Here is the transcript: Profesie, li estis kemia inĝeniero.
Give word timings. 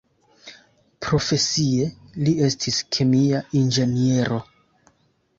Profesie, 1.07 1.89
li 2.27 2.33
estis 2.47 2.79
kemia 2.97 3.41
inĝeniero. 3.61 4.41